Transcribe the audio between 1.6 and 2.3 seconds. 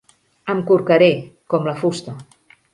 la fusta.